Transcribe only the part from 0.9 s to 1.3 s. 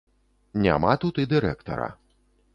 тут і